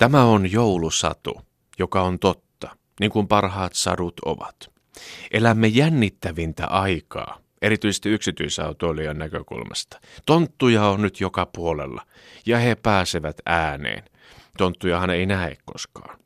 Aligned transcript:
Tämä 0.00 0.24
on 0.24 0.52
joulusatu, 0.52 1.40
joka 1.78 2.02
on 2.02 2.18
totta, 2.18 2.76
niin 3.00 3.10
kuin 3.10 3.28
parhaat 3.28 3.74
sadut 3.74 4.20
ovat. 4.24 4.70
Elämme 5.30 5.66
jännittävintä 5.66 6.66
aikaa, 6.66 7.38
erityisesti 7.62 8.08
yksityisautoilijan 8.08 9.18
näkökulmasta. 9.18 10.00
Tonttuja 10.26 10.84
on 10.84 11.02
nyt 11.02 11.20
joka 11.20 11.46
puolella, 11.46 12.06
ja 12.46 12.58
he 12.58 12.74
pääsevät 12.74 13.36
ääneen. 13.46 14.04
Tonttujahan 14.58 15.10
ei 15.10 15.26
näe 15.26 15.56
koskaan. 15.64 16.18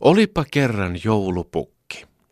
Olipa 0.00 0.44
kerran 0.50 0.98
joulupukki, 1.04 1.75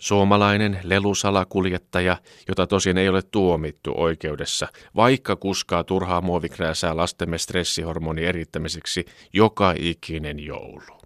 suomalainen 0.05 0.80
lelusalakuljettaja, 0.82 2.16
jota 2.48 2.66
tosin 2.66 2.98
ei 2.98 3.09
ole 3.09 3.23
tuomittu 3.23 3.93
oikeudessa, 3.96 4.69
vaikka 4.96 5.37
kuskaa 5.37 5.84
turhaa 5.84 6.20
muovikrääsää 6.20 6.96
lastemme 6.96 7.38
stressihormoni 7.38 8.25
erittämiseksi 8.25 9.05
joka 9.32 9.75
ikinen 9.79 10.41
joulu. 10.41 11.01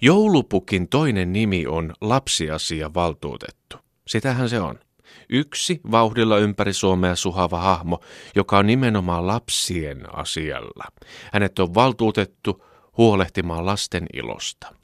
Joulupukin 0.00 0.88
toinen 0.88 1.32
nimi 1.32 1.66
on 1.66 1.92
lapsiasiavaltuutettu. 2.00 3.76
Sitähän 4.06 4.48
se 4.48 4.60
on. 4.60 4.78
Yksi 5.28 5.80
vauhdilla 5.90 6.38
ympäri 6.38 6.72
Suomea 6.72 7.16
suhava 7.16 7.58
hahmo, 7.60 8.00
joka 8.36 8.58
on 8.58 8.66
nimenomaan 8.66 9.26
lapsien 9.26 10.16
asialla. 10.16 10.84
Hänet 11.32 11.58
on 11.58 11.74
valtuutettu 11.74 12.64
huolehtimaan 12.96 13.66
lasten 13.66 14.06
ilosta. 14.12 14.77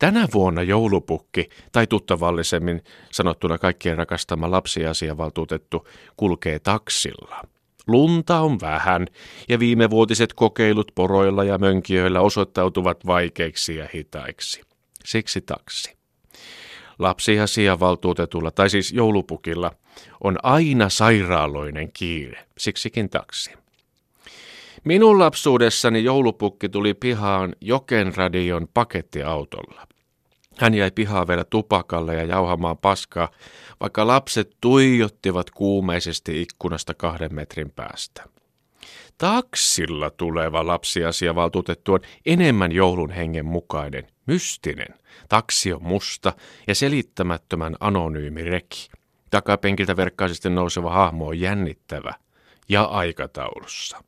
Tänä 0.00 0.28
vuonna 0.34 0.62
joulupukki, 0.62 1.48
tai 1.72 1.86
tuttavallisemmin 1.86 2.82
sanottuna 3.12 3.58
kaikkien 3.58 3.98
rakastama 3.98 4.50
lapsiasiavaltuutettu, 4.50 5.88
kulkee 6.16 6.58
taksilla. 6.58 7.42
Lunta 7.86 8.40
on 8.40 8.60
vähän, 8.60 9.06
ja 9.48 9.58
viimevuotiset 9.58 10.32
kokeilut 10.32 10.92
poroilla 10.94 11.44
ja 11.44 11.58
mönkijöillä 11.58 12.20
osoittautuvat 12.20 13.06
vaikeiksi 13.06 13.76
ja 13.76 13.88
hitaiksi. 13.94 14.62
Siksi 15.04 15.40
taksi. 15.40 15.96
Lapsiasiavaltuutetulla, 16.98 18.50
tai 18.50 18.70
siis 18.70 18.92
joulupukilla, 18.92 19.72
on 20.24 20.38
aina 20.42 20.88
sairaaloinen 20.88 21.92
kiire, 21.92 22.46
siksikin 22.58 23.10
taksi. 23.10 23.52
Minun 24.84 25.18
lapsuudessani 25.18 26.04
joulupukki 26.04 26.68
tuli 26.68 26.94
pihaan 26.94 27.54
Jokenradion 27.60 28.68
pakettiautolla. 28.74 29.89
Hän 30.60 30.74
jäi 30.74 30.90
pihaan 30.90 31.28
vielä 31.28 31.44
tupakalle 31.44 32.14
ja 32.14 32.24
jauhamaan 32.24 32.78
paskaa, 32.78 33.28
vaikka 33.80 34.06
lapset 34.06 34.56
tuijottivat 34.60 35.50
kuumeisesti 35.50 36.42
ikkunasta 36.42 36.94
kahden 36.94 37.34
metrin 37.34 37.70
päästä. 37.70 38.24
Taksilla 39.18 40.10
tuleva 40.10 40.66
lapsiasiavaltuutettu 40.66 41.92
on 41.92 42.00
enemmän 42.26 42.72
joulun 42.72 43.10
hengen 43.10 43.46
mukainen, 43.46 44.06
mystinen. 44.26 44.94
Taksi 45.28 45.72
on 45.72 45.82
musta 45.82 46.32
ja 46.66 46.74
selittämättömän 46.74 47.76
anonyymi 47.80 48.44
reki. 48.44 48.90
Takapenkiltä 49.30 49.96
verkkaisesti 49.96 50.50
nouseva 50.50 50.90
hahmo 50.90 51.26
on 51.26 51.40
jännittävä 51.40 52.14
ja 52.68 52.84
aikataulussa. 52.84 54.04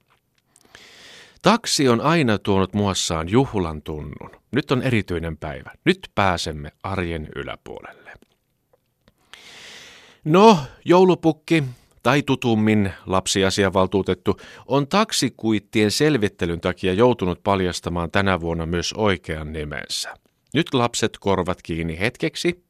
Taksi 1.42 1.88
on 1.88 2.00
aina 2.00 2.38
tuonut 2.38 2.74
muassaan 2.74 3.28
juhlan 3.28 3.82
tunnun. 3.82 4.30
Nyt 4.50 4.70
on 4.70 4.82
erityinen 4.82 5.36
päivä. 5.36 5.70
Nyt 5.84 6.10
pääsemme 6.14 6.72
arjen 6.82 7.28
yläpuolelle. 7.36 8.12
No, 10.24 10.58
joulupukki, 10.84 11.64
tai 12.02 12.22
tutummin 12.22 12.92
lapsiasiavaltuutettu, 13.06 14.40
on 14.66 14.88
taksikuittien 14.88 15.90
selvittelyn 15.90 16.60
takia 16.60 16.92
joutunut 16.92 17.42
paljastamaan 17.42 18.10
tänä 18.10 18.40
vuonna 18.40 18.66
myös 18.66 18.92
oikean 18.92 19.52
nimensä. 19.52 20.14
Nyt 20.54 20.74
lapset 20.74 21.18
korvat 21.20 21.62
kiinni 21.62 21.98
hetkeksi. 21.98 22.64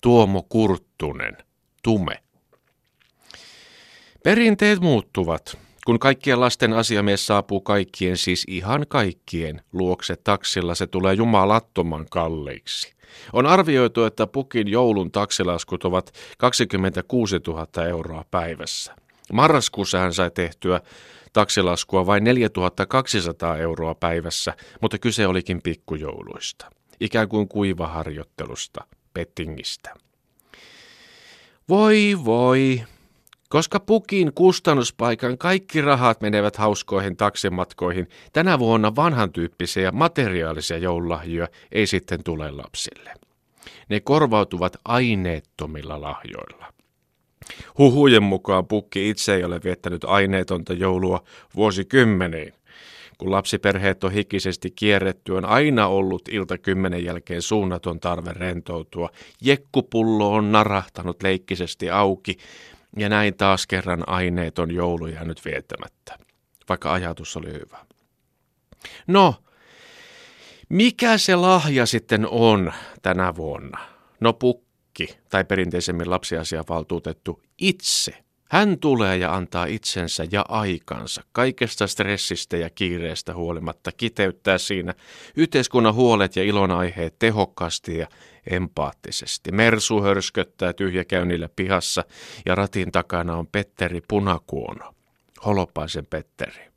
Tuomo 0.00 0.42
Kurttunen, 0.48 1.36
Tume. 1.82 2.22
Perinteet 4.22 4.80
muuttuvat. 4.80 5.58
Kun 5.86 5.98
kaikkien 5.98 6.40
lasten 6.40 6.72
asiamies 6.72 7.26
saapuu 7.26 7.60
kaikkien, 7.60 8.16
siis 8.16 8.44
ihan 8.48 8.86
kaikkien, 8.88 9.62
luokse 9.72 10.16
taksilla, 10.16 10.74
se 10.74 10.86
tulee 10.86 11.14
jumalattoman 11.14 12.06
kalliiksi. 12.10 12.94
On 13.32 13.46
arvioitu, 13.46 14.04
että 14.04 14.26
pukin 14.26 14.68
joulun 14.68 15.10
taksilaskut 15.10 15.84
ovat 15.84 16.12
26 16.38 17.36
000 17.46 17.86
euroa 17.88 18.24
päivässä. 18.30 18.94
Marraskuussa 19.32 19.98
hän 19.98 20.14
sai 20.14 20.30
tehtyä 20.30 20.80
taksilaskua 21.32 22.06
vain 22.06 22.24
4200 22.24 23.58
euroa 23.58 23.94
päivässä, 23.94 24.54
mutta 24.80 24.98
kyse 24.98 25.26
olikin 25.26 25.62
pikkujouluista. 25.62 26.70
Ikään 27.00 27.28
kuin 27.28 27.48
kuivaharjoittelusta, 27.48 28.84
pettingistä. 29.14 29.94
Voi 31.68 32.18
voi, 32.24 32.82
koska 33.52 33.80
pukin 33.80 34.32
kustannuspaikan 34.34 35.38
kaikki 35.38 35.80
rahat 35.80 36.20
menevät 36.20 36.56
hauskoihin 36.56 37.16
taksimatkoihin, 37.16 38.08
tänä 38.32 38.58
vuonna 38.58 38.96
vanhan 38.96 39.32
tyyppisiä 39.32 39.92
materiaalisia 39.92 40.78
joululahjoja 40.78 41.48
ei 41.72 41.86
sitten 41.86 42.24
tule 42.24 42.50
lapsille. 42.50 43.14
Ne 43.88 44.00
korvautuvat 44.00 44.76
aineettomilla 44.84 46.00
lahjoilla. 46.00 46.72
Huhujen 47.78 48.22
mukaan 48.22 48.66
pukki 48.66 49.10
itse 49.10 49.34
ei 49.34 49.44
ole 49.44 49.60
viettänyt 49.64 50.04
aineetonta 50.04 50.72
joulua 50.72 51.22
vuosikymmeniin. 51.56 52.52
Kun 53.18 53.30
lapsiperheet 53.30 54.04
on 54.04 54.12
hikisesti 54.12 54.70
kierretty, 54.70 55.32
on 55.32 55.44
aina 55.44 55.86
ollut 55.86 56.28
ilta 56.28 56.58
kymmenen 56.58 57.04
jälkeen 57.04 57.42
suunnaton 57.42 58.00
tarve 58.00 58.32
rentoutua. 58.32 59.10
Jekkupullo 59.40 60.32
on 60.32 60.52
narahtanut 60.52 61.22
leikkisesti 61.22 61.90
auki, 61.90 62.38
ja 62.96 63.08
näin 63.08 63.34
taas 63.34 63.66
kerran 63.66 64.08
aineeton 64.08 64.70
joulu 64.70 65.06
nyt 65.24 65.44
viettämättä, 65.44 66.18
vaikka 66.68 66.92
ajatus 66.92 67.36
oli 67.36 67.52
hyvä. 67.52 67.78
No, 69.06 69.34
mikä 70.68 71.18
se 71.18 71.36
lahja 71.36 71.86
sitten 71.86 72.26
on 72.30 72.72
tänä 73.02 73.36
vuonna? 73.36 73.78
No 74.20 74.32
pukki, 74.32 75.18
tai 75.30 75.44
perinteisemmin 75.44 76.10
lapsiasiavaltuutettu 76.10 77.42
itse. 77.58 78.24
Hän 78.52 78.78
tulee 78.78 79.16
ja 79.16 79.34
antaa 79.34 79.64
itsensä 79.64 80.26
ja 80.30 80.44
aikansa, 80.48 81.22
kaikesta 81.32 81.86
stressistä 81.86 82.56
ja 82.56 82.70
kiireestä 82.70 83.34
huolimatta, 83.34 83.92
kiteyttää 83.92 84.58
siinä 84.58 84.94
yhteiskunnan 85.36 85.94
huolet 85.94 86.36
ja 86.36 86.42
ilonaiheet 86.42 87.14
tehokkaasti 87.18 87.98
ja 87.98 88.06
empaattisesti. 88.50 89.52
Mersu 89.52 90.02
hörsköttää 90.02 90.72
tyhjäkäynnillä 90.72 91.48
pihassa 91.56 92.04
ja 92.46 92.54
ratin 92.54 92.92
takana 92.92 93.36
on 93.36 93.46
Petteri 93.46 94.00
Punakuono, 94.08 94.94
Holopaisen 95.44 96.06
Petteri. 96.06 96.71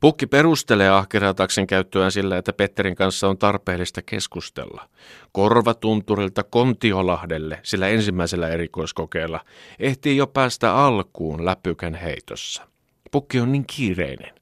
Pukki 0.00 0.26
perustelee 0.26 0.88
ahkerataksen 0.88 1.66
käyttöään 1.66 2.12
sillä, 2.12 2.38
että 2.38 2.52
Petterin 2.52 2.94
kanssa 2.94 3.28
on 3.28 3.38
tarpeellista 3.38 4.02
keskustella. 4.02 4.88
Korvatunturilta 5.32 6.42
Kontiolahdelle, 6.42 7.60
sillä 7.62 7.88
ensimmäisellä 7.88 8.48
erikoiskokeella, 8.48 9.40
ehtii 9.78 10.16
jo 10.16 10.26
päästä 10.26 10.74
alkuun 10.74 11.44
läpykän 11.44 11.94
heitossa. 11.94 12.66
Pukki 13.10 13.40
on 13.40 13.52
niin 13.52 13.64
kiireinen. 13.66 14.34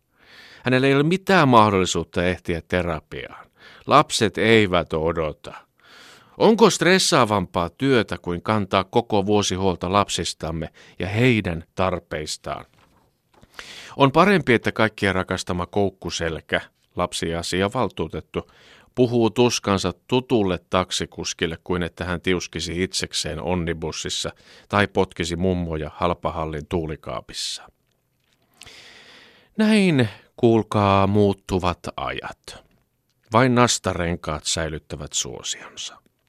Hänellä 0.65 0.87
ei 0.87 0.95
ole 0.95 1.03
mitään 1.03 1.49
mahdollisuutta 1.49 2.25
ehtiä 2.25 2.63
terapiaan. 2.69 3.47
Lapset 3.87 4.39
eivät 4.39 4.93
odota. 4.93 5.55
Onko 6.39 6.71
stressaavampaa 6.71 7.71
työtä 7.71 8.19
kuin 8.23 8.43
kantaa 8.43 8.85
koko 8.85 9.27
vuosi 9.27 9.55
huolta 9.55 9.93
lapsistamme 9.93 10.69
ja 10.99 11.07
heidän 11.07 11.65
tarpeistaan? 11.75 12.65
On 13.99 14.13
parempi, 14.13 14.55
että 14.55 14.73
kaikkien 14.73 15.15
rakastama 15.15 15.67
koukkuselkä, 15.67 16.61
lapsiasia 16.97 17.71
valtuutettu, 17.75 18.51
puhuu 18.95 19.31
tuskansa 19.31 19.93
tutulle 20.07 20.61
taksikuskille 20.71 21.59
kuin 21.65 21.83
että 21.83 22.05
hän 22.05 22.21
tiuskisi 22.21 22.83
itsekseen 22.83 23.41
onnibussissa 23.43 24.33
tai 24.69 24.87
potkisi 24.87 25.37
mummoja 25.37 25.91
halpahallin 25.95 26.67
tuulikaapissa. 26.69 27.63
Näin 29.57 30.09
kuulkaa 30.37 31.07
muuttuvat 31.07 31.79
ajat. 31.97 32.65
Vain 33.33 33.55
nastarenkaat 33.55 34.45
säilyttävät 34.45 35.13
suosionsa. 35.13 36.08